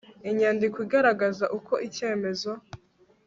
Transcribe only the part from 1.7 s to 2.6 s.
icyemezo